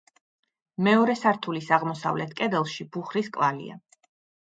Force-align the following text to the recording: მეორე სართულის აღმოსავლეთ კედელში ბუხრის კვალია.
მეორე 0.87 1.17
სართულის 1.19 1.69
აღმოსავლეთ 1.79 2.35
კედელში 2.43 2.91
ბუხრის 2.97 3.33
კვალია. 3.39 3.83